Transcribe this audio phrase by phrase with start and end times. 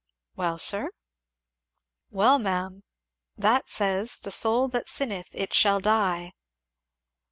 [0.35, 0.89] "Well, sir?"
[2.09, 2.81] "Well, ma'am,
[3.37, 6.33] that says, 'the soul that sinneth, it shall die.'"